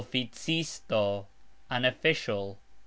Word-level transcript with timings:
oficisto: 0.03 1.27
an 1.69 1.85
official. 1.85 2.57